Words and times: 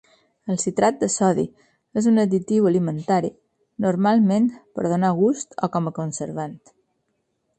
El 0.51 0.57
citrat 0.61 0.95
de 1.01 1.09
sodi 1.15 1.43
és 2.01 2.07
un 2.11 2.21
additiu 2.23 2.69
alimentari 2.69 3.29
normalment 3.85 4.49
per 4.79 4.89
donar 4.95 5.13
gust 5.23 5.55
o 5.69 5.73
com 5.77 5.91
conservant. 6.01 6.57